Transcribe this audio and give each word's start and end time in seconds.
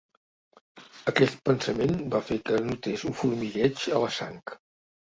Aquest 1.11 1.37
pensament 1.51 1.95
va 2.17 2.23
fer 2.31 2.39
que 2.49 2.65
notés 2.73 3.07
un 3.13 3.19
formigueig 3.23 3.89
a 4.01 4.05
la 4.09 4.15
sang. 4.21 4.47